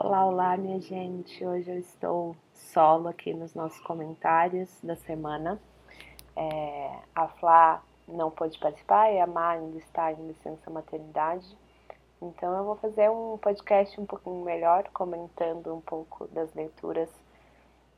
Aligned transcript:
Olá, 0.00 0.24
olá, 0.24 0.56
minha 0.56 0.80
gente. 0.80 1.44
Hoje 1.44 1.68
eu 1.72 1.78
estou 1.80 2.36
solo 2.54 3.08
aqui 3.08 3.34
nos 3.34 3.52
nossos 3.52 3.80
comentários 3.80 4.70
da 4.80 4.94
semana. 4.94 5.60
É, 6.36 7.00
a 7.12 7.26
Flá 7.26 7.82
não 8.06 8.30
pôde 8.30 8.56
participar 8.60 9.10
e 9.12 9.18
a 9.18 9.26
Má 9.26 9.50
ainda 9.54 9.76
está 9.76 10.12
em 10.12 10.28
licença 10.28 10.70
maternidade. 10.70 11.44
Então 12.22 12.56
eu 12.56 12.64
vou 12.64 12.76
fazer 12.76 13.10
um 13.10 13.36
podcast 13.38 14.00
um 14.00 14.06
pouquinho 14.06 14.44
melhor, 14.44 14.88
comentando 14.92 15.74
um 15.74 15.80
pouco 15.80 16.28
das 16.28 16.54
leituras 16.54 17.10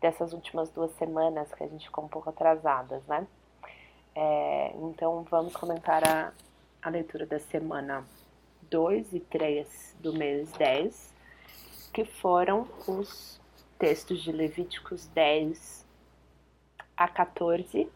dessas 0.00 0.32
últimas 0.32 0.70
duas 0.70 0.92
semanas 0.92 1.52
que 1.52 1.62
a 1.62 1.68
gente 1.68 1.84
ficou 1.84 2.04
um 2.04 2.08
pouco 2.08 2.30
atrasadas, 2.30 3.04
né? 3.06 3.26
É, 4.14 4.72
então 4.74 5.22
vamos 5.24 5.54
comentar 5.54 6.02
a, 6.08 6.32
a 6.80 6.88
leitura 6.88 7.26
da 7.26 7.38
semana 7.38 8.06
2 8.70 9.12
e 9.12 9.20
3 9.20 9.96
do 10.00 10.14
mês 10.14 10.50
10 10.52 11.20
que 11.93 12.04
foram 12.04 12.68
os 12.86 13.41
textos 13.78 14.23
de 14.23 14.30
Levíticos 14.30 15.06
10 15.09 15.87
a 16.97 17.09
14, 17.09 17.88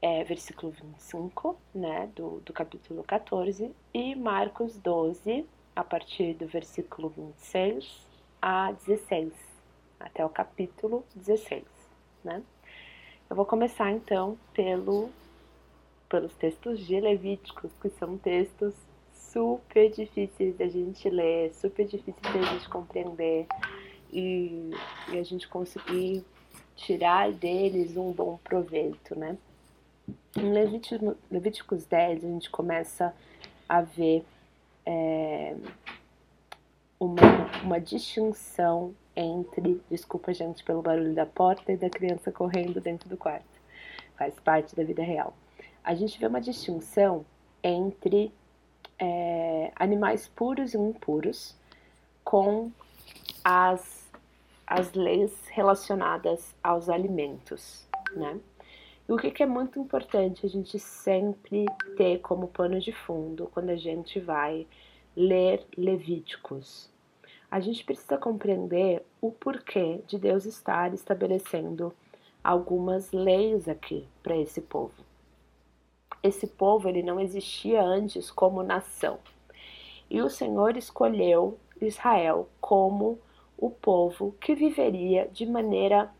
é, 0.00 0.24
versículo 0.24 0.72
25, 0.72 1.58
né, 1.74 2.08
do, 2.14 2.40
do 2.40 2.52
capítulo 2.52 3.02
14, 3.02 3.74
e 3.92 4.14
Marcos 4.14 4.78
12, 4.78 5.44
a 5.74 5.84
partir 5.84 6.34
do 6.34 6.46
versículo 6.46 7.08
26 7.08 8.06
a 8.40 8.72
16, 8.72 9.32
até 9.98 10.24
o 10.24 10.28
capítulo 10.28 11.04
16, 11.14 11.64
né. 12.24 12.42
Eu 13.28 13.36
vou 13.36 13.44
começar 13.44 13.90
então 13.90 14.38
pelo, 14.54 15.10
pelos 16.08 16.34
textos 16.34 16.78
de 16.86 16.98
Levíticos, 16.98 17.70
que 17.82 17.90
são 17.90 18.16
textos 18.16 18.74
super 19.32 19.90
difíceis 19.90 20.56
da 20.56 20.68
gente 20.68 21.08
ler, 21.08 21.52
super 21.54 21.86
difíceis 21.86 22.34
da 22.34 22.42
gente 22.42 22.68
compreender 22.68 23.46
e, 24.12 24.70
e 25.12 25.18
a 25.18 25.22
gente 25.22 25.46
conseguir 25.48 26.24
tirar 26.76 27.32
deles 27.32 27.96
um 27.96 28.12
bom 28.12 28.38
proveito, 28.42 29.18
né? 29.18 29.36
Em 30.36 30.52
Levítico, 30.52 31.16
Levíticos 31.30 31.84
10 31.84 32.24
a 32.24 32.28
gente 32.28 32.50
começa 32.50 33.14
a 33.68 33.82
ver 33.82 34.24
é, 34.86 35.54
uma, 36.98 37.62
uma 37.62 37.80
distinção 37.80 38.94
entre, 39.14 39.80
desculpa 39.90 40.32
gente 40.32 40.64
pelo 40.64 40.80
barulho 40.80 41.14
da 41.14 41.26
porta 41.26 41.72
e 41.72 41.76
da 41.76 41.90
criança 41.90 42.32
correndo 42.32 42.80
dentro 42.80 43.08
do 43.08 43.16
quarto, 43.16 43.44
faz 44.16 44.34
parte 44.40 44.74
da 44.74 44.84
vida 44.84 45.02
real. 45.02 45.34
A 45.84 45.94
gente 45.94 46.18
vê 46.18 46.26
uma 46.26 46.40
distinção 46.40 47.26
entre 47.62 48.32
é, 48.98 49.72
animais 49.76 50.28
puros 50.28 50.74
e 50.74 50.78
impuros 50.78 51.56
com 52.24 52.70
as, 53.44 54.10
as 54.66 54.92
leis 54.92 55.32
relacionadas 55.48 56.54
aos 56.62 56.88
alimentos, 56.88 57.86
né? 58.14 58.38
E 59.08 59.12
o 59.12 59.16
que, 59.16 59.30
que 59.30 59.42
é 59.42 59.46
muito 59.46 59.78
importante 59.78 60.44
a 60.44 60.48
gente 60.48 60.78
sempre 60.78 61.64
ter 61.96 62.18
como 62.18 62.48
pano 62.48 62.78
de 62.78 62.92
fundo 62.92 63.48
quando 63.54 63.70
a 63.70 63.76
gente 63.76 64.20
vai 64.20 64.66
ler 65.16 65.64
Levíticos? 65.76 66.90
A 67.50 67.58
gente 67.58 67.82
precisa 67.82 68.18
compreender 68.18 69.02
o 69.18 69.32
porquê 69.32 70.02
de 70.06 70.18
Deus 70.18 70.44
estar 70.44 70.92
estabelecendo 70.92 71.94
algumas 72.44 73.10
leis 73.10 73.66
aqui 73.66 74.06
para 74.22 74.36
esse 74.36 74.60
povo 74.60 75.08
esse 76.22 76.46
povo 76.46 76.88
ele 76.88 77.02
não 77.02 77.20
existia 77.20 77.82
antes 77.82 78.30
como 78.30 78.62
nação. 78.62 79.18
E 80.10 80.22
o 80.22 80.30
Senhor 80.30 80.74
escolheu 80.76 81.58
Israel 81.80 82.48
como 82.60 83.18
o 83.56 83.70
povo 83.70 84.34
que 84.40 84.54
viveria 84.54 85.28
de 85.32 85.46
maneira 85.46 86.10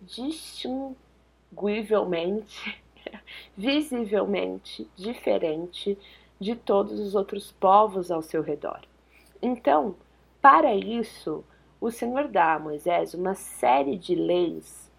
distinguivelmente, 0.00 2.82
visivelmente 3.56 4.88
diferente 4.96 5.98
de 6.38 6.54
todos 6.56 6.98
os 6.98 7.14
outros 7.14 7.52
povos 7.52 8.10
ao 8.10 8.22
seu 8.22 8.42
redor. 8.42 8.80
Então, 9.42 9.94
para 10.40 10.74
isso, 10.74 11.44
o 11.80 11.90
Senhor 11.90 12.28
dá 12.28 12.54
a 12.54 12.58
Moisés 12.58 13.14
uma 13.14 13.34
série 13.34 13.96
de 13.96 14.14
leis 14.14 14.90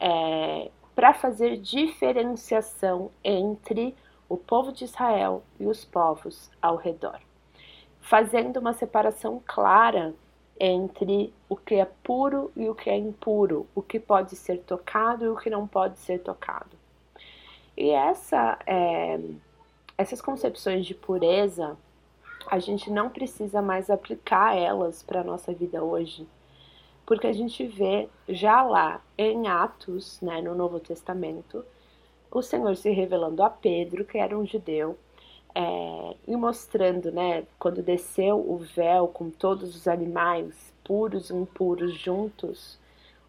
é, 0.00 0.70
para 0.94 1.12
fazer 1.12 1.56
diferenciação 1.56 3.10
entre 3.22 3.94
o 4.28 4.36
povo 4.36 4.72
de 4.72 4.84
Israel 4.84 5.42
e 5.58 5.66
os 5.66 5.84
povos 5.84 6.50
ao 6.60 6.76
redor, 6.76 7.18
fazendo 8.00 8.58
uma 8.58 8.72
separação 8.72 9.42
clara 9.44 10.14
entre 10.58 11.32
o 11.48 11.56
que 11.56 11.74
é 11.74 11.84
puro 11.84 12.50
e 12.56 12.68
o 12.68 12.74
que 12.74 12.88
é 12.88 12.96
impuro, 12.96 13.66
o 13.74 13.82
que 13.82 13.98
pode 13.98 14.36
ser 14.36 14.58
tocado 14.58 15.24
e 15.24 15.28
o 15.28 15.36
que 15.36 15.50
não 15.50 15.66
pode 15.66 15.98
ser 15.98 16.20
tocado. 16.20 16.76
E 17.76 17.90
essa, 17.90 18.58
é, 18.66 19.18
essas 19.98 20.20
concepções 20.20 20.86
de 20.86 20.94
pureza, 20.94 21.76
a 22.46 22.58
gente 22.58 22.90
não 22.90 23.10
precisa 23.10 23.60
mais 23.60 23.90
aplicar 23.90 24.56
elas 24.56 25.02
para 25.02 25.20
a 25.20 25.24
nossa 25.24 25.52
vida 25.52 25.82
hoje, 25.82 26.26
porque 27.06 27.26
a 27.26 27.32
gente 27.32 27.66
vê 27.66 28.08
já 28.28 28.62
lá 28.62 29.02
em 29.16 29.46
Atos, 29.46 30.20
né, 30.20 30.40
no 30.40 30.54
Novo 30.54 30.80
Testamento, 30.80 31.64
o 32.30 32.42
Senhor 32.42 32.74
se 32.76 32.90
revelando 32.90 33.42
a 33.42 33.50
Pedro, 33.50 34.04
que 34.04 34.18
era 34.18 34.36
um 34.36 34.46
judeu, 34.46 34.98
é, 35.54 36.16
e 36.26 36.34
mostrando, 36.34 37.12
né, 37.12 37.44
quando 37.58 37.82
desceu 37.82 38.38
o 38.38 38.58
véu 38.58 39.06
com 39.06 39.30
todos 39.30 39.76
os 39.76 39.86
animais 39.86 40.72
puros 40.82 41.30
e 41.30 41.34
impuros 41.34 41.94
juntos, 41.94 42.78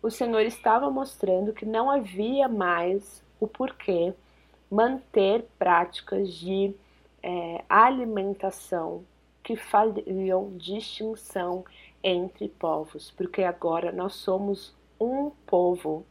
o 0.01 0.09
Senhor 0.09 0.41
estava 0.41 0.89
mostrando 0.89 1.53
que 1.53 1.65
não 1.65 1.89
havia 1.89 2.47
mais 2.47 3.23
o 3.39 3.47
porquê 3.47 4.13
manter 4.69 5.45
práticas 5.57 6.33
de 6.33 6.73
é, 7.21 7.63
alimentação 7.69 9.03
que 9.43 9.55
fariam 9.55 10.57
distinção 10.57 11.63
entre 12.05 12.47
povos, 12.47 13.09
porque 13.09 13.41
agora 13.41 13.91
nós 13.91 14.13
somos 14.13 14.75
um 15.01 15.31
povo, 15.47 16.05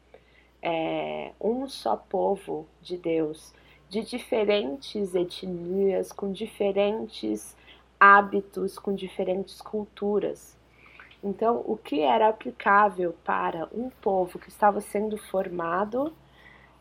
é, 0.61 1.31
um 1.41 1.69
só 1.69 1.97
povo 1.97 2.67
de 2.83 2.99
Deus, 2.99 3.55
de 3.89 4.03
diferentes 4.03 5.15
etnias, 5.15 6.11
com 6.11 6.33
diferentes 6.33 7.57
hábitos, 7.99 8.77
com 8.77 8.93
diferentes 8.93 9.61
culturas. 9.61 10.59
Então, 11.23 11.63
o 11.65 11.77
que 11.77 12.01
era 12.01 12.29
aplicável 12.29 13.15
para 13.25 13.69
um 13.73 13.89
povo 13.89 14.39
que 14.39 14.49
estava 14.49 14.81
sendo 14.81 15.17
formado 15.17 16.13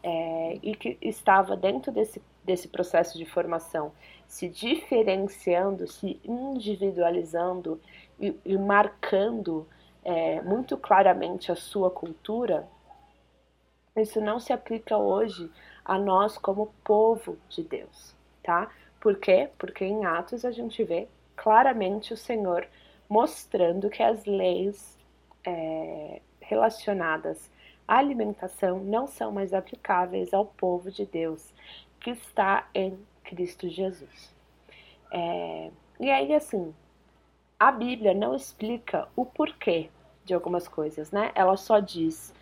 é, 0.01 0.59
e 0.63 0.75
que 0.75 0.97
estava 0.99 1.55
dentro 1.55 1.91
desse, 1.91 2.19
desse 2.43 2.67
processo 2.67 3.17
de 3.17 3.25
formação, 3.25 3.91
se 4.27 4.49
diferenciando, 4.49 5.87
se 5.87 6.19
individualizando 6.25 7.79
e, 8.19 8.35
e 8.45 8.57
marcando 8.57 9.67
é, 10.03 10.41
muito 10.41 10.77
claramente 10.77 11.51
a 11.51 11.55
sua 11.55 11.89
cultura, 11.89 12.67
isso 13.95 14.19
não 14.19 14.39
se 14.39 14.51
aplica 14.51 14.97
hoje 14.97 15.49
a 15.85 15.97
nós 15.97 16.37
como 16.37 16.73
povo 16.83 17.37
de 17.49 17.63
Deus, 17.63 18.15
tá? 18.41 18.69
Por 18.99 19.17
quê? 19.17 19.49
Porque 19.57 19.85
em 19.85 20.05
Atos 20.05 20.45
a 20.45 20.51
gente 20.51 20.83
vê 20.83 21.07
claramente 21.35 22.13
o 22.13 22.17
Senhor 22.17 22.67
mostrando 23.09 23.89
que 23.89 24.01
as 24.01 24.25
leis 24.25 24.97
é, 25.45 26.21
relacionadas 26.41 27.51
à 27.87 27.97
alimentação 27.97 28.79
não 28.79 29.07
são 29.07 29.31
mais 29.31 29.53
aplicáveis 29.53 30.33
ao 30.33 30.45
povo 30.45 30.89
de 30.89 31.05
Deus 31.05 31.53
que 31.99 32.11
está 32.11 32.67
em 32.73 32.97
Cristo 33.23 33.69
Jesus. 33.69 34.33
É, 35.11 35.69
e 35.99 36.09
aí, 36.09 36.33
assim, 36.33 36.73
a 37.59 37.71
Bíblia 37.71 38.13
não 38.13 38.35
explica 38.35 39.07
o 39.15 39.25
porquê 39.25 39.89
de 40.25 40.33
algumas 40.33 40.67
coisas, 40.67 41.11
né? 41.11 41.31
Ela 41.35 41.57
só 41.57 41.79
diz 41.79 42.33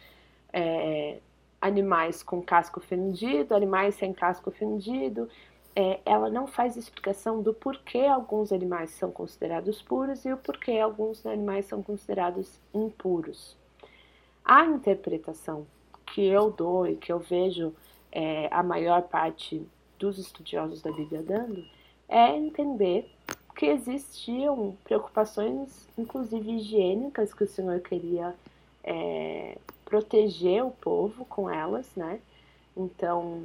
é, 0.53 1.19
animais 1.59 2.23
com 2.23 2.41
casco 2.41 2.79
fendido, 2.79 3.55
animais 3.55 3.95
sem 3.95 4.13
casco 4.13 4.51
fendido. 4.51 5.29
É, 5.75 5.99
ela 6.05 6.29
não 6.29 6.47
faz 6.47 6.75
explicação 6.75 7.41
do 7.41 7.53
porquê 7.53 7.99
alguns 7.99 8.51
animais 8.51 8.91
são 8.91 9.09
considerados 9.09 9.81
puros 9.81 10.25
e 10.25 10.33
o 10.33 10.37
porquê 10.37 10.79
alguns 10.79 11.25
animais 11.25 11.65
são 11.65 11.81
considerados 11.81 12.59
impuros. 12.73 13.55
A 14.43 14.65
interpretação 14.65 15.65
que 16.07 16.25
eu 16.25 16.51
dou 16.51 16.87
e 16.87 16.95
que 16.95 17.11
eu 17.11 17.19
vejo 17.19 17.73
é, 18.11 18.49
a 18.51 18.61
maior 18.61 19.03
parte 19.03 19.65
dos 19.97 20.17
estudiosos 20.17 20.81
da 20.81 20.91
Bíblia 20.91 21.21
dando 21.21 21.63
é 22.09 22.35
entender 22.35 23.09
que 23.61 23.67
existiam 23.67 24.75
preocupações, 24.83 25.87
inclusive 25.95 26.53
higiênicas, 26.53 27.31
que 27.31 27.43
o 27.43 27.47
Senhor 27.47 27.79
queria 27.79 28.33
é, 28.83 29.55
proteger 29.85 30.65
o 30.65 30.71
povo 30.71 31.25
com 31.25 31.47
elas, 31.47 31.87
né? 31.95 32.19
Então, 32.75 33.43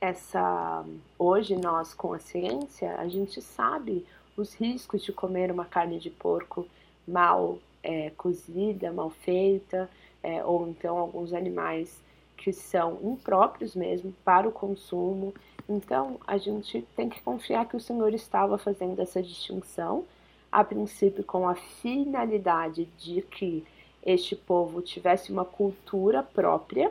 essa 0.00 0.82
hoje 1.18 1.54
nós 1.54 1.92
com 1.92 2.14
a 2.14 2.18
ciência 2.18 2.94
a 2.96 3.06
gente 3.08 3.42
sabe 3.42 4.06
os 4.38 4.54
riscos 4.54 5.04
de 5.04 5.12
comer 5.12 5.52
uma 5.52 5.66
carne 5.66 5.98
de 5.98 6.08
porco 6.08 6.66
mal 7.06 7.58
é, 7.82 8.08
cozida, 8.16 8.90
mal 8.90 9.10
feita, 9.10 9.90
é, 10.22 10.42
ou 10.42 10.66
então 10.66 10.96
alguns 10.96 11.34
animais 11.34 12.00
que 12.38 12.54
são 12.54 12.98
impróprios 13.02 13.76
mesmo 13.76 14.14
para 14.24 14.48
o 14.48 14.52
consumo. 14.52 15.34
Então, 15.70 16.18
a 16.26 16.36
gente 16.36 16.84
tem 16.96 17.08
que 17.08 17.22
confiar 17.22 17.64
que 17.68 17.76
o 17.76 17.80
Senhor 17.80 18.12
estava 18.12 18.58
fazendo 18.58 19.00
essa 19.00 19.22
distinção, 19.22 20.04
a 20.50 20.64
princípio 20.64 21.22
com 21.22 21.48
a 21.48 21.54
finalidade 21.54 22.86
de 22.98 23.22
que 23.22 23.64
este 24.04 24.34
povo 24.34 24.82
tivesse 24.82 25.30
uma 25.30 25.44
cultura 25.44 26.24
própria, 26.24 26.90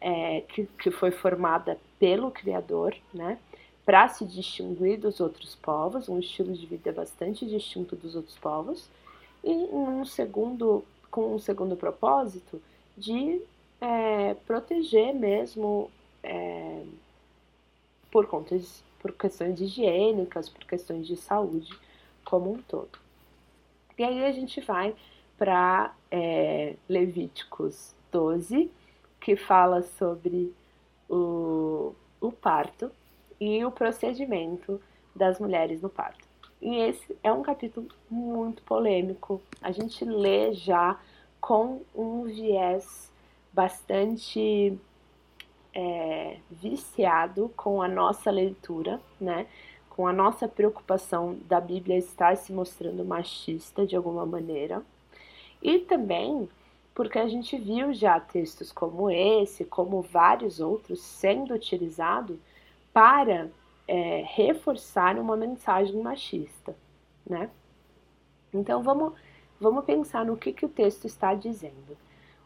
é, 0.00 0.40
que, 0.48 0.66
que 0.66 0.90
foi 0.90 1.12
formada 1.12 1.78
pelo 1.96 2.32
Criador, 2.32 2.96
né? 3.14 3.38
Para 3.84 4.08
se 4.08 4.24
distinguir 4.24 4.98
dos 4.98 5.20
outros 5.20 5.54
povos, 5.54 6.08
um 6.08 6.18
estilo 6.18 6.52
de 6.52 6.66
vida 6.66 6.90
bastante 6.90 7.46
distinto 7.46 7.94
dos 7.94 8.16
outros 8.16 8.36
povos, 8.36 8.90
e 9.44 9.52
um 9.52 10.04
segundo, 10.04 10.84
com 11.08 11.36
um 11.36 11.38
segundo 11.38 11.76
propósito 11.76 12.60
de 12.98 13.40
é, 13.80 14.34
proteger 14.44 15.14
mesmo 15.14 15.88
é, 16.20 16.82
por 18.16 18.26
contas, 18.26 18.82
por 18.98 19.12
questões 19.12 19.60
higiênicas, 19.60 20.48
por 20.48 20.64
questões 20.64 21.06
de 21.06 21.18
saúde 21.18 21.70
como 22.24 22.50
um 22.50 22.62
todo. 22.62 22.98
E 23.98 24.02
aí 24.02 24.24
a 24.24 24.32
gente 24.32 24.58
vai 24.62 24.96
para 25.36 25.94
é, 26.10 26.76
Levíticos 26.88 27.94
12, 28.10 28.70
que 29.20 29.36
fala 29.36 29.82
sobre 29.82 30.50
o, 31.10 31.94
o 32.18 32.32
parto 32.32 32.90
e 33.38 33.62
o 33.66 33.70
procedimento 33.70 34.80
das 35.14 35.38
mulheres 35.38 35.82
no 35.82 35.90
parto. 35.90 36.26
E 36.62 36.74
esse 36.74 37.18
é 37.22 37.30
um 37.30 37.42
capítulo 37.42 37.86
muito 38.08 38.62
polêmico. 38.62 39.42
A 39.60 39.72
gente 39.72 40.06
lê 40.06 40.54
já 40.54 40.98
com 41.38 41.82
um 41.94 42.22
viés 42.22 43.12
bastante 43.52 44.80
é, 45.76 46.38
viciado 46.50 47.52
com 47.54 47.82
a 47.82 47.88
nossa 47.88 48.30
leitura, 48.30 48.98
né? 49.20 49.46
Com 49.90 50.06
a 50.08 50.12
nossa 50.12 50.48
preocupação 50.48 51.38
da 51.44 51.60
Bíblia 51.60 51.98
estar 51.98 52.34
se 52.36 52.50
mostrando 52.50 53.04
machista 53.04 53.86
de 53.86 53.94
alguma 53.94 54.24
maneira. 54.24 54.82
E 55.62 55.80
também 55.80 56.48
porque 56.94 57.18
a 57.18 57.28
gente 57.28 57.58
viu 57.58 57.92
já 57.92 58.18
textos 58.18 58.72
como 58.72 59.10
esse, 59.10 59.66
como 59.66 60.00
vários 60.00 60.60
outros, 60.60 61.02
sendo 61.02 61.52
utilizados 61.52 62.38
para 62.90 63.50
é, 63.86 64.24
reforçar 64.26 65.18
uma 65.18 65.36
mensagem 65.36 66.00
machista, 66.00 66.74
né? 67.28 67.50
Então 68.50 68.82
vamos, 68.82 69.12
vamos 69.60 69.84
pensar 69.84 70.24
no 70.24 70.38
que, 70.38 70.54
que 70.54 70.64
o 70.64 70.70
texto 70.70 71.04
está 71.04 71.34
dizendo. 71.34 71.98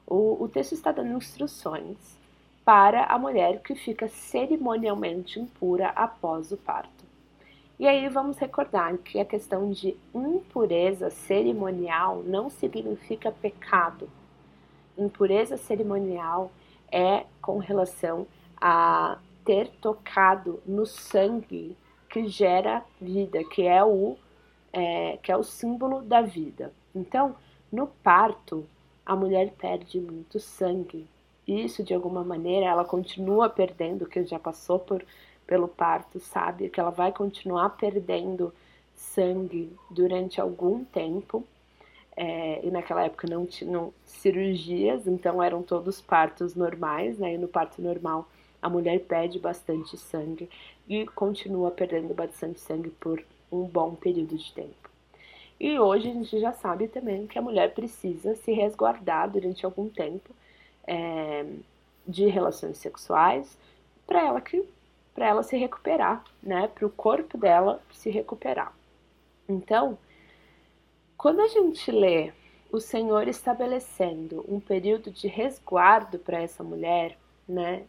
O, 0.05 0.43
o 0.43 0.49
texto 0.49 0.73
está 0.73 0.91
dando 0.91 1.17
instruções 1.17 2.19
para 2.65 3.05
a 3.05 3.19
mulher 3.19 3.61
que 3.63 3.75
fica 3.75 4.09
cerimonialmente 4.09 5.41
impura 5.41 5.89
após 5.91 6.53
o 6.53 6.57
parto. 6.57 7.05
E 7.79 7.87
aí 7.89 8.09
vamos 8.09 8.37
recordar 8.37 8.97
que 8.99 9.19
a 9.19 9.25
questão 9.25 9.71
de 9.71 9.97
impureza 10.15 11.09
cerimonial 11.09 12.23
não 12.23 12.51
significa 12.51 13.33
pecado. 13.33 14.09
Impureza 14.99 15.57
cerimonial 15.57 16.53
é 16.93 17.25
com 17.41 17.59
relação 17.59 18.27
a 18.61 19.17
ter 19.45 19.69
tocado 19.81 20.61
no 20.67 20.85
sangue 20.85 21.75
que 22.11 22.29
gera 22.29 22.85
vida, 23.01 23.43
que 23.45 23.63
é 23.67 23.83
o 23.83 24.17
é, 24.73 25.19
que 25.23 25.33
é 25.33 25.37
o 25.37 25.43
símbolo 25.43 26.03
da 26.03 26.21
vida. 26.21 26.73
Então, 26.95 27.35
no 27.73 27.87
parto, 27.87 28.67
a 29.05 29.17
mulher 29.17 29.53
perde 29.53 30.01
muito 30.01 30.39
sangue. 30.39 31.07
Isso, 31.47 31.83
de 31.83 31.95
alguma 31.95 32.23
maneira, 32.23 32.67
ela 32.67 32.85
continua 32.85 33.49
perdendo, 33.49 34.07
que 34.07 34.25
já 34.25 34.39
passou 34.39 34.79
por, 34.79 35.05
pelo 35.47 35.69
parto, 35.69 36.21
sabe? 36.21 36.69
Que 36.69 36.81
ela 36.81 36.91
vai 36.91 37.13
continuar 37.13 37.71
perdendo 37.71 38.53
sangue 38.95 39.73
durante 39.91 40.41
algum 40.41 40.85
tempo. 40.85 41.45
É, 42.17 42.65
e 42.65 42.71
naquela 42.71 43.05
época 43.05 43.27
não 43.27 43.47
tinham 43.47 43.93
cirurgias, 44.05 45.07
então 45.07 45.43
eram 45.43 45.63
todos 45.63 46.01
partos 46.01 46.55
normais, 46.55 47.19
né? 47.19 47.35
E 47.35 47.39
no 47.39 47.49
parto 47.49 47.81
normal 47.81 48.29
a 48.61 48.69
mulher 48.69 49.01
perde 49.01 49.39
bastante 49.39 49.97
sangue 49.97 50.49
e 50.89 51.07
continua 51.07 51.71
perdendo 51.71 52.13
bastante 52.13 52.61
sangue 52.61 52.91
por 52.91 53.25
um 53.51 53.63
bom 53.63 53.95
período 53.95 54.37
de 54.37 54.53
tempo. 54.53 54.91
E 55.59 55.79
hoje 55.79 56.11
a 56.11 56.13
gente 56.13 56.39
já 56.39 56.53
sabe 56.53 56.89
também 56.89 57.27
que 57.27 57.39
a 57.39 57.43
mulher 57.43 57.75
precisa 57.75 58.35
se 58.35 58.53
resguardar 58.53 59.31
durante 59.31 59.65
algum 59.65 59.89
tempo 59.89 60.31
é, 60.91 61.47
de 62.07 62.27
relações 62.27 62.79
sexuais 62.79 63.57
para 64.07 64.27
ela 64.27 64.41
que 64.41 64.65
para 65.15 65.29
ela 65.29 65.43
se 65.43 65.57
recuperar, 65.57 66.25
né? 66.43 66.69
Para 66.69 66.87
o 66.87 66.91
corpo 66.91 67.37
dela 67.37 67.83
se 67.93 68.11
recuperar. 68.11 68.73
Então, 69.49 69.99
quando 71.17 71.41
a 71.41 71.49
gente 71.49 71.91
lê 71.91 72.33
o 72.73 72.81
Senhor 72.81 73.29
estabelecendo 73.29 74.45
um 74.49 74.61
período 74.61 75.11
de 75.11 75.27
resguardo 75.27 76.19
para 76.19 76.41
essa 76.41 76.63
mulher, 76.63 77.19
né? 77.49 77.85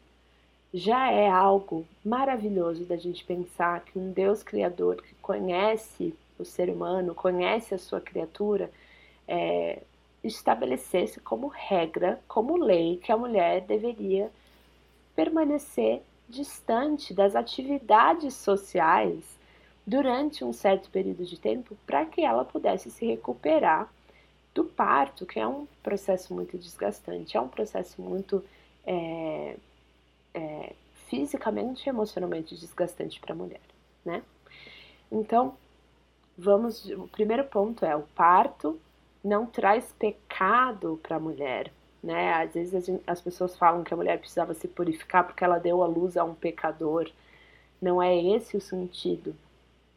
já 0.74 1.12
é 1.12 1.30
algo 1.30 1.86
maravilhoso 2.04 2.86
da 2.86 2.96
gente 2.96 3.24
pensar 3.26 3.82
que 3.82 4.00
um 4.00 4.12
Deus 4.12 4.42
Criador 4.42 5.02
que 5.02 5.14
conhece 5.16 6.16
o 6.40 6.46
ser 6.46 6.70
humano, 6.70 7.14
conhece 7.14 7.74
a 7.76 7.78
sua 7.78 8.00
criatura, 8.00 8.72
é, 9.28 9.80
estabelecesse 10.24 11.20
como 11.20 11.48
regra, 11.48 12.20
como 12.28 12.58
lei, 12.58 12.98
que 12.98 13.12
a 13.12 13.18
mulher 13.18 13.62
deveria 13.62 14.32
permanecer 15.16 16.02
distante 16.30 17.14
das 17.14 17.36
atividades 17.36 18.34
sociais 18.36 19.24
durante 19.86 20.44
um 20.46 20.54
certo 20.54 20.90
período 20.90 21.26
de 21.26 21.40
tempo 21.40 21.76
para 21.86 22.06
que 22.06 22.22
ela 22.22 22.46
pudesse 22.46 22.90
se 22.90 23.06
recuperar 23.06 23.92
do 24.54 24.64
parto, 24.66 25.26
que 25.26 25.40
é 25.40 25.48
um 25.48 25.66
processo 25.82 26.34
muito 26.34 26.58
desgastante, 26.58 27.38
é 27.38 27.42
um 27.42 27.48
processo 27.48 28.02
muito 28.02 28.44
é, 28.86 29.56
é, 30.34 30.74
fisicamente 31.08 31.86
e 31.86 31.90
emocionalmente 31.90 32.56
desgastante 32.56 33.20
para 33.20 33.34
a 33.34 33.36
mulher, 33.36 33.62
né? 34.04 34.24
Então, 35.12 35.56
vamos. 36.38 36.86
O 36.92 37.08
primeiro 37.08 37.44
ponto 37.46 37.86
é 37.86 37.96
o 37.96 38.02
parto 38.16 38.80
não 39.24 39.46
traz 39.46 39.94
pecado 39.98 41.00
para 41.04 41.18
a 41.18 41.20
mulher, 41.20 41.72
né? 42.04 42.34
Às 42.34 42.54
vezes 42.54 42.86
gente, 42.86 43.04
as 43.06 43.22
pessoas 43.22 43.58
falam 43.58 43.84
que 43.84 43.94
a 43.94 43.98
mulher 43.98 44.20
precisava 44.20 44.54
se 44.54 44.68
purificar 44.68 45.26
porque 45.26 45.44
ela 45.44 45.60
deu 45.60 45.84
a 45.84 45.88
luz 45.88 46.18
a 46.18 46.24
um 46.24 46.34
pecador. 46.34 47.10
Não 47.82 48.02
é 48.02 48.16
esse 48.16 48.58
o 48.58 48.62
sentido. 48.62 49.36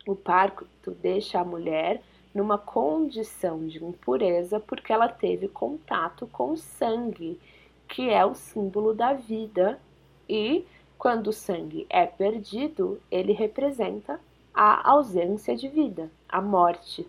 O 0.07 0.15
parto 0.15 0.67
deixa 1.01 1.41
a 1.41 1.45
mulher 1.45 2.03
numa 2.35 2.59
condição 2.59 3.67
de 3.67 3.83
impureza 3.83 4.61
porque 4.61 4.93
ela 4.93 5.09
teve 5.09 5.49
contato 5.49 6.27
com 6.27 6.51
o 6.51 6.57
sangue, 6.57 7.41
que 7.89 8.11
é 8.11 8.25
o 8.25 8.35
símbolo 8.35 8.93
da 8.93 9.13
vida 9.13 9.81
e 10.29 10.67
quando 10.99 11.29
o 11.29 11.33
sangue 11.33 11.87
é 11.91 12.07
perdido, 12.07 13.01
ele 13.11 13.33
representa 13.33 14.19
a 14.55 14.91
ausência 14.91 15.55
de 15.57 15.69
vida, 15.69 16.11
a 16.29 16.41
morte. 16.41 17.07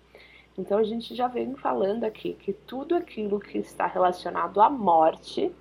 Então 0.57 0.77
a 0.77 0.83
gente 0.83 1.13
já 1.13 1.27
vem 1.27 1.55
falando 1.55 2.05
aqui 2.05 2.33
que 2.33 2.53
tudo 2.53 2.95
aquilo 2.95 3.39
que 3.39 3.57
está 3.57 3.87
relacionado 3.87 4.61
à 4.61 4.69
morte, 4.69 5.53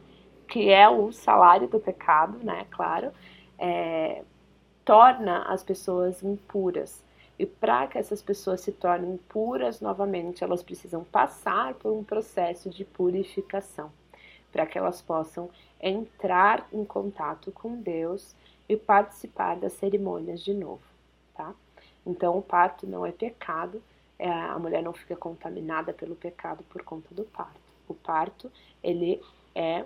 que 0.46 0.70
é 0.70 0.88
o 0.88 1.10
salário 1.12 1.66
do 1.66 1.80
pecado, 1.80 2.38
né, 2.38 2.66
claro, 2.70 3.12
é, 3.58 4.22
torna 4.84 5.42
as 5.42 5.62
pessoas 5.62 6.22
impuras. 6.22 7.02
E 7.36 7.44
para 7.44 7.88
que 7.88 7.98
essas 7.98 8.22
pessoas 8.22 8.60
se 8.60 8.70
tornem 8.70 9.16
puras 9.28 9.80
novamente, 9.80 10.44
elas 10.44 10.62
precisam 10.62 11.02
passar 11.02 11.74
por 11.74 11.92
um 11.92 12.04
processo 12.04 12.70
de 12.70 12.84
purificação, 12.84 13.90
para 14.52 14.64
que 14.66 14.78
elas 14.78 15.02
possam 15.02 15.50
entrar 15.80 16.68
em 16.72 16.84
contato 16.84 17.50
com 17.50 17.74
Deus 17.74 18.36
e 18.68 18.76
participar 18.76 19.56
das 19.56 19.72
cerimônias 19.72 20.40
de 20.40 20.54
novo, 20.54 20.84
tá? 21.34 21.52
Então, 22.06 22.38
o 22.38 22.42
parto 22.42 22.86
não 22.86 23.04
é 23.04 23.10
pecado, 23.10 23.82
é, 24.18 24.30
a 24.30 24.58
mulher 24.58 24.82
não 24.82 24.92
fica 24.92 25.16
contaminada 25.16 25.92
pelo 25.92 26.14
pecado 26.14 26.64
por 26.64 26.82
conta 26.82 27.14
do 27.14 27.24
parto. 27.24 27.60
O 27.88 27.94
parto, 27.94 28.50
ele 28.82 29.20
é, 29.54 29.84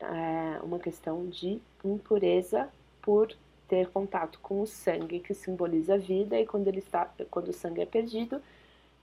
é 0.00 0.60
uma 0.62 0.78
questão 0.78 1.28
de 1.28 1.60
impureza 1.84 2.68
por 3.02 3.34
ter 3.68 3.88
contato 3.88 4.38
com 4.40 4.60
o 4.60 4.66
sangue 4.66 5.20
que 5.20 5.34
simboliza 5.34 5.94
a 5.94 5.98
vida 5.98 6.38
e 6.38 6.46
quando 6.46 6.68
ele 6.68 6.78
está, 6.78 7.10
quando 7.30 7.48
o 7.48 7.52
sangue 7.52 7.80
é 7.80 7.86
perdido, 7.86 8.40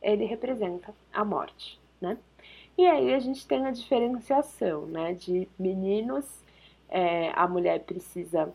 ele 0.02 0.26
representa 0.26 0.94
a 1.12 1.24
morte, 1.24 1.80
né? 2.00 2.18
E 2.78 2.86
aí 2.86 3.14
a 3.14 3.20
gente 3.20 3.46
tem 3.48 3.66
a 3.66 3.72
diferenciação, 3.72 4.86
né? 4.86 5.14
De 5.14 5.48
meninos, 5.60 6.26
é, 6.90 7.32
a 7.36 7.48
mulher 7.48 7.82
precisa 7.84 8.54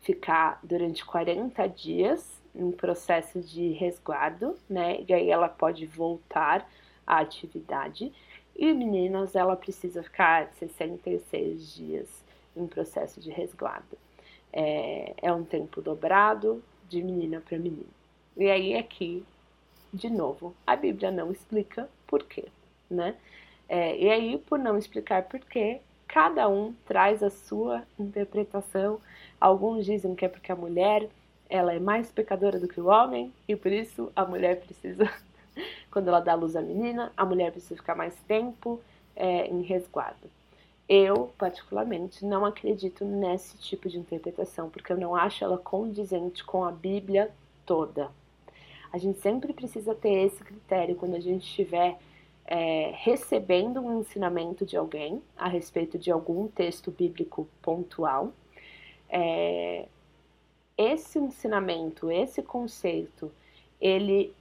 ficar 0.00 0.60
durante 0.62 1.04
40 1.04 1.66
dias 1.68 2.41
em 2.54 2.70
processo 2.70 3.40
de 3.40 3.72
resguardo, 3.72 4.56
né? 4.68 5.04
E 5.08 5.12
aí 5.12 5.30
ela 5.30 5.48
pode 5.48 5.86
voltar 5.86 6.68
a 7.06 7.18
atividade. 7.18 8.12
E 8.54 8.72
meninas, 8.72 9.34
ela 9.34 9.56
precisa 9.56 10.02
ficar 10.02 10.52
66 10.58 11.74
dias 11.74 12.24
em 12.56 12.66
processo 12.66 13.20
de 13.20 13.30
resguardo. 13.30 13.96
É, 14.52 15.14
é 15.22 15.32
um 15.32 15.44
tempo 15.44 15.80
dobrado 15.80 16.62
de 16.88 17.02
menina 17.02 17.40
para 17.40 17.58
menina. 17.58 17.86
E 18.36 18.50
aí 18.50 18.74
aqui, 18.74 19.24
de 19.92 20.10
novo, 20.10 20.54
a 20.66 20.76
Bíblia 20.76 21.10
não 21.10 21.32
explica 21.32 21.88
por 22.06 22.22
quê, 22.24 22.46
né? 22.90 23.16
É, 23.68 23.96
e 23.96 24.10
aí, 24.10 24.38
por 24.38 24.58
não 24.58 24.76
explicar 24.76 25.22
por 25.22 25.40
quê, 25.40 25.80
cada 26.06 26.46
um 26.46 26.74
traz 26.86 27.22
a 27.22 27.30
sua 27.30 27.84
interpretação. 27.98 29.00
Alguns 29.40 29.86
dizem 29.86 30.14
que 30.14 30.26
é 30.26 30.28
porque 30.28 30.52
a 30.52 30.56
mulher 30.56 31.08
ela 31.52 31.74
é 31.74 31.78
mais 31.78 32.10
pecadora 32.10 32.58
do 32.58 32.66
que 32.66 32.80
o 32.80 32.86
homem 32.86 33.30
e 33.46 33.54
por 33.54 33.70
isso 33.70 34.10
a 34.16 34.24
mulher 34.24 34.58
precisa, 34.60 35.12
quando 35.92 36.08
ela 36.08 36.18
dá 36.18 36.34
luz 36.34 36.56
à 36.56 36.62
menina, 36.62 37.12
a 37.14 37.26
mulher 37.26 37.52
precisa 37.52 37.76
ficar 37.76 37.94
mais 37.94 38.14
tempo 38.26 38.80
é, 39.14 39.46
em 39.48 39.60
resguardo. 39.60 40.30
Eu, 40.88 41.30
particularmente, 41.36 42.24
não 42.24 42.46
acredito 42.46 43.04
nesse 43.04 43.58
tipo 43.58 43.86
de 43.86 43.98
interpretação, 43.98 44.70
porque 44.70 44.94
eu 44.94 44.96
não 44.96 45.14
acho 45.14 45.44
ela 45.44 45.58
condizente 45.58 46.42
com 46.42 46.64
a 46.64 46.72
Bíblia 46.72 47.30
toda. 47.66 48.10
A 48.90 48.96
gente 48.96 49.20
sempre 49.20 49.52
precisa 49.52 49.94
ter 49.94 50.24
esse 50.24 50.42
critério 50.42 50.96
quando 50.96 51.16
a 51.16 51.20
gente 51.20 51.44
estiver 51.44 51.98
é, 52.46 52.92
recebendo 52.94 53.80
um 53.80 54.00
ensinamento 54.00 54.64
de 54.64 54.76
alguém 54.76 55.22
a 55.36 55.48
respeito 55.48 55.98
de 55.98 56.10
algum 56.10 56.48
texto 56.48 56.90
bíblico 56.90 57.46
pontual. 57.60 58.32
É, 59.08 59.86
esse 60.82 61.18
ensinamento, 61.18 62.10
esse 62.10 62.42
conceito, 62.42 63.30
ele, 63.80 64.32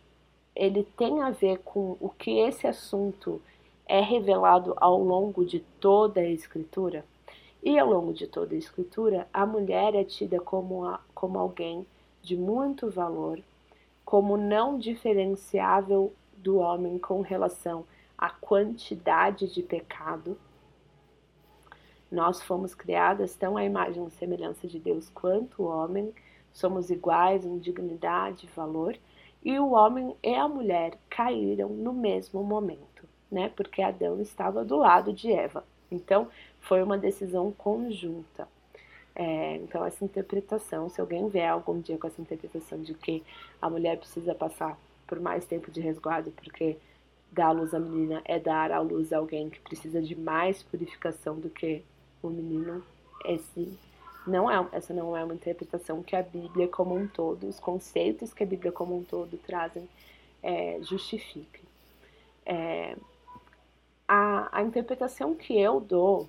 ele 0.56 0.84
tem 0.98 1.22
a 1.22 1.30
ver 1.30 1.60
com 1.60 1.98
o 2.00 2.10
que 2.10 2.40
esse 2.40 2.68
assunto 2.68 3.42
é 3.88 4.00
revelado 4.00 4.74
ao 4.78 5.02
longo 5.02 5.44
de 5.44 5.60
toda 5.80 6.22
a 6.22 6.30
escritura. 6.30 7.04
E 7.64 7.78
ao 7.78 7.90
longo 7.90 8.14
de 8.14 8.26
toda 8.26 8.56
a 8.56 8.58
escritura, 8.58 9.28
a 9.32 9.46
mulher 9.46 9.94
é 9.94 10.04
tida 10.04 10.40
como, 10.40 10.86
a, 10.86 11.00
como 11.14 11.38
alguém 11.38 11.86
de 12.24 12.36
muito 12.36 12.90
valor, 12.90 13.40
como 14.04 14.36
não 14.38 14.80
diferenciável 14.80 16.12
do 16.38 16.58
homem 16.58 16.98
com 16.98 17.22
relação 17.22 17.86
à 18.18 18.30
quantidade 18.30 19.48
de 19.54 19.62
pecado. 19.62 20.38
Nós 22.12 22.42
fomos 22.42 22.74
criadas 22.74 23.36
tão 23.36 23.56
à 23.56 23.64
imagem 23.64 24.06
e 24.06 24.12
semelhança 24.12 24.68
de 24.68 24.80
Deus 24.80 25.10
quanto 25.10 25.64
o 25.64 25.68
homem, 25.68 26.14
somos 26.54 26.90
iguais 26.90 27.46
em 27.46 27.58
dignidade 27.58 28.46
e 28.46 28.56
valor, 28.56 28.98
e 29.44 29.58
o 29.60 29.72
homem 29.72 30.16
e 30.24 30.36
a 30.36 30.48
mulher 30.48 30.98
caíram 31.10 31.70
no 31.70 31.94
mesmo 31.94 32.44
momento, 32.44 33.08
né? 33.32 33.50
Porque 33.56 33.82
Adão 33.82 34.22
estava 34.22 34.64
do 34.64 34.78
lado 34.78 35.12
de 35.12 35.32
Eva. 35.32 35.64
Então, 35.90 36.28
foi 36.60 36.84
uma 36.84 36.98
decisão 36.98 37.52
conjunta. 37.52 38.48
É, 39.16 39.56
então, 39.58 39.86
essa 39.86 40.06
interpretação, 40.06 40.90
se 40.90 41.02
alguém 41.02 41.28
vier 41.28 41.50
algum 41.50 41.80
dia 41.82 41.98
com 41.98 42.08
essa 42.08 42.22
interpretação 42.22 42.82
de 42.82 42.94
que 42.94 43.24
a 43.62 43.70
mulher 43.70 43.98
precisa 43.98 44.34
passar 44.34 44.78
por 45.06 45.20
mais 45.20 45.46
tempo 45.46 45.70
de 45.70 45.82
resguardo 45.82 46.32
porque 46.32 46.78
dar 47.32 47.48
à 47.48 47.52
luz 47.52 47.74
à 47.74 47.80
menina 47.80 48.22
é 48.24 48.40
dar 48.40 48.72
à 48.72 48.80
luz 48.80 49.12
a 49.12 49.18
alguém 49.18 49.50
que 49.50 49.60
precisa 49.60 50.02
de 50.02 50.16
mais 50.16 50.64
purificação 50.64 51.40
do 51.40 51.50
que 51.50 51.84
o 52.22 52.30
menino, 52.30 52.84
esse 53.26 53.78
não 54.26 54.50
é, 54.50 54.68
essa 54.72 54.94
não 54.94 55.16
é 55.16 55.24
uma 55.24 55.34
interpretação 55.34 56.04
que 56.04 56.16
a 56.16 56.22
Bíblia 56.22 56.68
como 56.68 56.96
um 56.96 57.08
todo, 57.08 57.48
os 57.48 57.60
conceitos 57.60 58.34
que 58.34 58.44
a 58.44 58.46
Bíblia 58.46 58.72
como 58.72 58.98
um 58.98 59.04
todo 59.04 59.38
trazem, 59.38 59.88
é, 60.44 60.80
justifiquem. 60.82 61.62
É, 62.46 62.96
a, 64.08 64.60
a 64.60 64.62
interpretação 64.62 65.36
que 65.36 65.60
eu 65.60 65.80
dou 65.80 66.28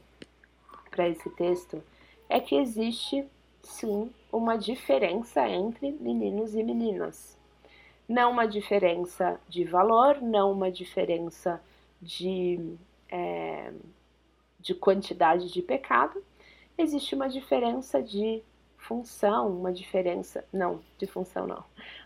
para 0.91 1.09
esse 1.09 1.29
texto 1.31 1.83
é 2.29 2.39
que 2.41 2.55
existe 2.55 3.27
sim 3.63 4.11
uma 4.31 4.57
diferença 4.57 5.49
entre 5.49 5.93
meninos 5.93 6.55
e 6.55 6.63
meninas. 6.63 7.37
Não 8.09 8.31
uma 8.31 8.47
diferença 8.47 9.41
de 9.49 9.65
valor, 9.65 10.21
não 10.21 10.53
uma 10.53 10.71
diferença 10.71 11.63
de, 12.01 12.77
é, 13.11 13.73
de 14.61 14.75
quantidade 14.75 15.53
de 15.53 15.63
pecado, 15.63 16.23
existe 16.77 17.15
uma 17.15 17.29
diferença 17.29 18.03
de 18.03 18.43
função, 18.77 19.49
uma 19.49 19.73
diferença. 19.73 20.45
Não, 20.53 20.81
de 20.99 21.07
função 21.07 21.47
não. 21.47 21.65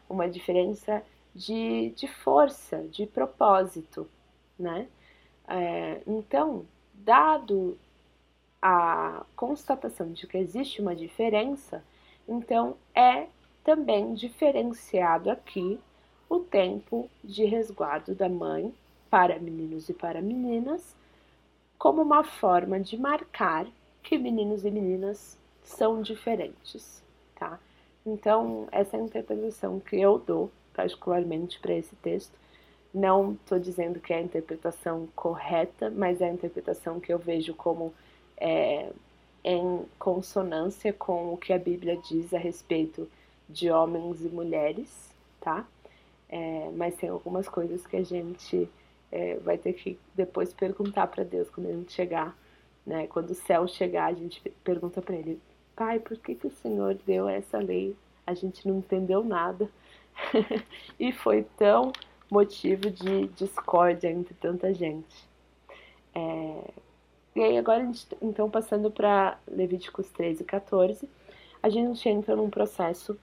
Uma 0.08 0.28
diferença 0.28 1.02
de, 1.35 1.90
de 1.90 2.06
força, 2.06 2.82
de 2.90 3.06
propósito, 3.06 4.08
né? 4.58 4.88
É, 5.49 6.00
então, 6.06 6.66
dado 6.94 7.78
a 8.61 9.25
constatação 9.37 10.12
de 10.12 10.26
que 10.26 10.38
existe 10.38 10.80
uma 10.80 10.96
diferença, 10.96 11.85
então 12.26 12.76
é 12.94 13.28
também 13.62 14.14
diferenciado 14.14 15.30
aqui 15.30 15.78
o 16.28 16.40
tempo 16.40 17.08
de 17.23 17.44
resguardo 17.44 18.14
da 18.14 18.28
mãe 18.28 18.75
para 19.11 19.38
meninos 19.38 19.88
e 19.88 19.94
para 19.94 20.20
meninas, 20.20 20.96
como 21.78 22.02
uma 22.02 22.25
forma 22.25 22.80
de 22.80 22.96
marcar 22.96 23.66
que 24.06 24.16
meninos 24.16 24.64
e 24.64 24.70
meninas 24.70 25.36
são 25.64 26.00
diferentes, 26.00 27.02
tá? 27.34 27.58
Então, 28.06 28.68
essa 28.70 28.96
é 28.96 29.00
a 29.00 29.02
interpretação 29.02 29.80
que 29.80 29.96
eu 29.96 30.16
dou, 30.16 30.48
particularmente 30.72 31.58
para 31.58 31.75
esse 31.75 31.96
texto. 31.96 32.32
Não 32.94 33.32
estou 33.32 33.58
dizendo 33.58 33.98
que 33.98 34.12
é 34.12 34.18
a 34.18 34.22
interpretação 34.22 35.08
correta, 35.16 35.90
mas 35.90 36.20
é 36.20 36.28
a 36.28 36.32
interpretação 36.32 37.00
que 37.00 37.12
eu 37.12 37.18
vejo 37.18 37.52
como 37.52 37.92
é, 38.36 38.90
em 39.42 39.84
consonância 39.98 40.92
com 40.92 41.34
o 41.34 41.36
que 41.36 41.52
a 41.52 41.58
Bíblia 41.58 41.96
diz 41.96 42.32
a 42.32 42.38
respeito 42.38 43.10
de 43.48 43.72
homens 43.72 44.25
e 44.25 44.28
mulheres, 44.28 45.12
tá? 45.40 45.66
É, 46.28 46.70
mas 46.76 46.94
tem 46.94 47.08
algumas 47.08 47.48
coisas 47.48 47.84
que 47.84 47.96
a 47.96 48.04
gente 48.04 48.68
é, 49.10 49.36
vai 49.38 49.58
ter 49.58 49.72
que 49.72 49.98
depois 50.14 50.54
perguntar 50.54 51.08
para 51.08 51.25
Deus 51.25 51.50
quando 51.50 51.68
a 51.68 51.72
gente 51.72 51.92
chegar, 51.92 52.36
né? 52.86 53.06
Quando 53.08 53.30
o 53.30 53.34
céu 53.34 53.66
chegar, 53.66 54.06
a 54.06 54.14
gente 54.14 54.40
pergunta 54.62 55.02
para 55.02 55.16
Ele: 55.16 55.40
Pai, 55.74 55.98
por 55.98 56.16
que, 56.18 56.34
que 56.34 56.46
o 56.46 56.56
Senhor 56.62 56.94
deu 57.06 57.28
essa 57.28 57.58
lei? 57.58 57.96
A 58.26 58.34
gente 58.34 58.66
não 58.66 58.78
entendeu 58.78 59.24
nada 59.24 59.70
e 60.98 61.12
foi 61.12 61.44
tão 61.56 61.92
motivo 62.30 62.90
de 62.90 63.26
discórdia 63.28 64.10
entre 64.10 64.34
tanta 64.34 64.72
gente. 64.72 65.28
É, 66.14 66.70
e 67.34 67.42
aí 67.42 67.58
agora, 67.58 67.84
gente, 67.84 68.06
então, 68.22 68.48
passando 68.48 68.90
para 68.90 69.38
Levíticos 69.46 70.08
13 70.10 70.42
e 70.42 70.46
14, 70.46 71.08
a 71.62 71.68
gente 71.68 72.08
entra 72.08 72.34
num 72.34 72.48
processo 72.48 73.18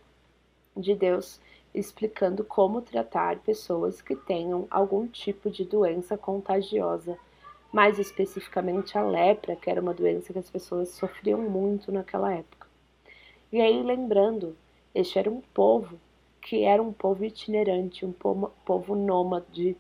de 0.76 0.94
Deus 0.96 1.40
explicando 1.74 2.44
como 2.44 2.82
tratar 2.82 3.40
pessoas 3.40 4.02
que 4.02 4.16
tenham 4.16 4.68
algum 4.70 5.08
tipo 5.08 5.50
de 5.50 5.66
doença 5.66 6.18
contagiosa, 6.18 7.18
mais 7.74 7.98
especificamente 7.98 8.96
a 8.96 9.02
lepra, 9.02 9.56
que 9.56 9.68
era 9.68 9.82
uma 9.82 9.96
doença 9.96 10.32
que 10.32 10.38
as 10.38 10.50
pessoas 10.50 10.90
sofriam 10.90 11.42
muito 11.42 11.92
naquela 11.92 12.32
época. 12.32 12.68
E 13.52 13.60
aí, 13.60 13.82
lembrando, 13.82 14.56
este 14.94 15.18
era 15.18 15.30
um 15.30 15.42
povo 15.42 16.00
que 16.40 16.64
era 16.64 16.82
um 16.84 16.94
povo 16.94 17.26
itinerante, 17.26 18.06
um 18.06 18.12
povo, 18.12 18.96
nômade, 18.96 19.76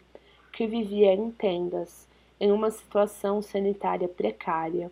que 0.51 0.65
vivia 0.65 1.13
em 1.13 1.29
tendas, 1.29 2.07
em 2.39 2.51
uma 2.51 2.71
situação 2.71 3.41
sanitária 3.41 4.07
precária, 4.07 4.91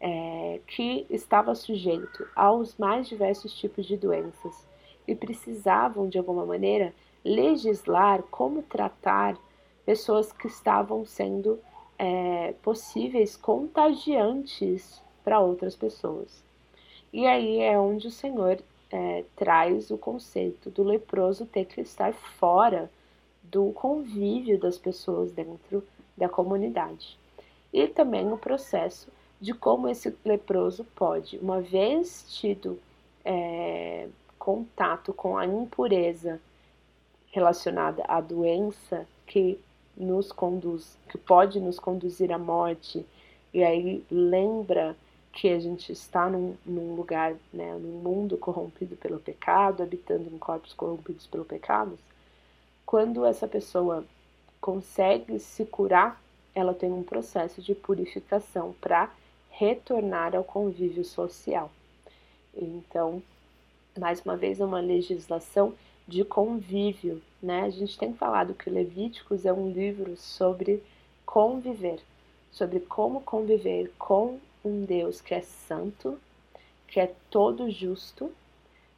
é, 0.00 0.60
que 0.66 1.06
estava 1.10 1.54
sujeito 1.56 2.24
aos 2.36 2.76
mais 2.76 3.08
diversos 3.08 3.52
tipos 3.58 3.84
de 3.84 3.96
doenças 3.96 4.68
e 5.08 5.14
precisavam, 5.14 6.08
de 6.08 6.18
alguma 6.18 6.46
maneira, 6.46 6.94
legislar 7.24 8.22
como 8.24 8.62
tratar 8.62 9.36
pessoas 9.84 10.30
que 10.30 10.46
estavam 10.46 11.04
sendo 11.04 11.58
é, 11.98 12.54
possíveis 12.62 13.36
contagiantes 13.36 15.02
para 15.24 15.40
outras 15.40 15.74
pessoas. 15.74 16.42
E 17.12 17.26
aí 17.26 17.60
é 17.60 17.78
onde 17.78 18.06
o 18.06 18.10
Senhor 18.10 18.58
é, 18.90 19.24
traz 19.34 19.90
o 19.90 19.98
conceito 19.98 20.70
do 20.70 20.82
leproso 20.82 21.44
ter 21.46 21.64
que 21.64 21.80
estar 21.80 22.12
fora 22.12 22.90
do 23.42 23.72
convívio 23.72 24.58
das 24.58 24.78
pessoas 24.78 25.32
dentro 25.32 25.82
da 26.16 26.28
comunidade. 26.28 27.18
E 27.72 27.86
também 27.86 28.30
o 28.32 28.38
processo 28.38 29.08
de 29.40 29.54
como 29.54 29.88
esse 29.88 30.14
leproso 30.24 30.84
pode, 30.96 31.38
uma 31.38 31.60
vez 31.60 32.26
tido 32.28 32.78
é, 33.24 34.08
contato 34.38 35.12
com 35.12 35.36
a 35.36 35.46
impureza 35.46 36.40
relacionada 37.30 38.02
à 38.08 38.20
doença 38.20 39.06
que 39.26 39.60
nos 39.98 40.30
conduz, 40.32 40.96
que 41.08 41.18
pode 41.18 41.60
nos 41.60 41.78
conduzir 41.78 42.32
à 42.32 42.38
morte, 42.38 43.04
e 43.52 43.64
aí 43.64 44.04
lembra 44.10 44.96
que 45.32 45.48
a 45.48 45.58
gente 45.58 45.92
está 45.92 46.28
num, 46.28 46.56
num 46.64 46.94
lugar, 46.94 47.34
né, 47.52 47.72
num 47.74 48.00
mundo 48.00 48.36
corrompido 48.36 48.96
pelo 48.96 49.18
pecado, 49.18 49.82
habitando 49.82 50.28
em 50.32 50.38
corpos 50.38 50.72
corrompidos 50.72 51.26
pelo 51.26 51.44
pecado, 51.44 51.98
quando 52.86 53.24
essa 53.24 53.46
pessoa 53.46 54.04
consegue 54.60 55.38
se 55.38 55.64
curar, 55.64 56.20
ela 56.54 56.74
tem 56.74 56.90
um 56.90 57.02
processo 57.02 57.60
de 57.60 57.74
purificação 57.74 58.74
para 58.80 59.12
retornar 59.50 60.34
ao 60.34 60.42
convívio 60.42 61.04
social. 61.04 61.70
Então, 62.54 63.22
mais 63.98 64.20
uma 64.20 64.36
vez, 64.36 64.60
uma 64.60 64.80
legislação 64.80 65.74
de 66.06 66.24
convívio, 66.24 67.20
né? 67.42 67.62
A 67.62 67.70
gente 67.70 67.98
tem 67.98 68.14
falado 68.14 68.54
que 68.54 68.70
Levíticos 68.70 69.44
é 69.44 69.52
um 69.52 69.70
livro 69.70 70.16
sobre 70.16 70.82
conviver, 71.26 72.00
sobre 72.50 72.80
como 72.80 73.20
conviver 73.20 73.92
com 73.98 74.38
um 74.64 74.84
Deus 74.84 75.20
que 75.20 75.34
é 75.34 75.42
santo, 75.42 76.18
que 76.86 76.98
é 76.98 77.12
todo 77.30 77.70
justo, 77.70 78.30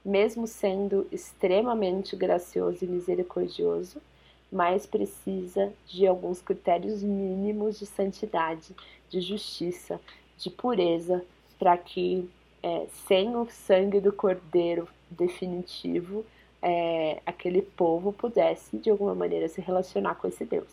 mesmo 0.05 0.47
sendo 0.47 1.07
extremamente 1.11 2.15
gracioso 2.15 2.85
e 2.85 2.89
misericordioso, 2.89 4.01
mas 4.51 4.87
precisa 4.87 5.73
de 5.87 6.07
alguns 6.07 6.41
critérios 6.41 7.03
mínimos 7.03 7.79
de 7.79 7.87
santidade, 7.87 8.75
de 9.09 9.21
justiça, 9.21 10.01
de 10.39 10.51
pureza, 10.51 11.25
para 11.59 11.77
que 11.77 12.29
é, 12.63 12.87
sem 13.07 13.35
o 13.37 13.47
sangue 13.51 14.01
do 14.01 14.13
cordeiro 14.13 14.89
definitivo, 15.11 16.25
é, 16.63 17.21
aquele 17.25 17.63
povo 17.63 18.13
pudesse 18.13 18.77
de 18.77 18.91
alguma 18.91 19.15
maneira 19.15 19.49
se 19.49 19.61
relacionar 19.61 20.17
com 20.17 20.29
esse 20.29 20.45
Deus. 20.45 20.69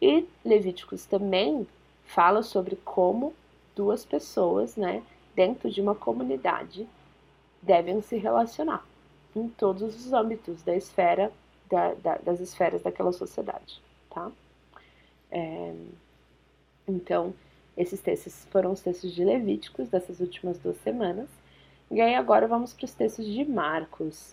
E 0.00 0.26
Levíticos 0.44 1.06
também 1.06 1.66
fala 2.04 2.42
sobre 2.42 2.76
como 2.84 3.32
duas 3.74 4.04
pessoas, 4.04 4.76
né, 4.76 5.02
dentro 5.34 5.70
de 5.70 5.80
uma 5.80 5.94
comunidade, 5.94 6.86
devem 7.62 8.02
se 8.02 8.16
relacionar 8.16 8.84
em 9.34 9.48
todos 9.48 9.82
os 9.94 10.12
âmbitos 10.12 10.62
da 10.62 10.76
esfera 10.76 11.32
da, 11.70 11.94
da, 11.94 12.18
das 12.18 12.40
esferas 12.40 12.82
daquela 12.82 13.12
sociedade, 13.12 13.80
tá? 14.10 14.30
É, 15.30 15.72
então, 16.86 17.32
esses 17.76 18.00
textos 18.00 18.46
foram 18.50 18.72
os 18.72 18.80
textos 18.80 19.12
de 19.14 19.24
Levíticos 19.24 19.88
dessas 19.88 20.20
últimas 20.20 20.58
duas 20.58 20.76
semanas. 20.78 21.28
E 21.90 22.00
aí 22.00 22.14
agora 22.14 22.46
vamos 22.46 22.72
para 22.72 22.84
os 22.84 22.94
textos 22.94 23.26
de 23.26 23.44
Marcos. 23.44 24.30